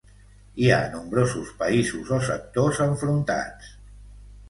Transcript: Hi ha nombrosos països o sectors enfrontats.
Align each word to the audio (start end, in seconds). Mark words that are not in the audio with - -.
Hi 0.63 0.69
ha 0.69 0.79
nombrosos 0.93 1.53
països 1.61 2.11
o 2.19 2.21
sectors 2.33 2.83
enfrontats. 2.91 3.73